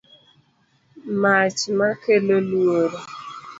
[1.21, 2.99] mach ma kelo luoro